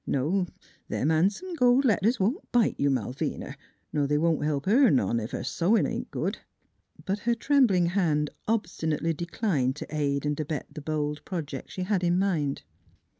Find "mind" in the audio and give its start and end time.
12.17-12.63